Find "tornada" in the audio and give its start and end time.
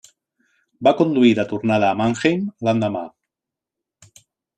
1.51-1.89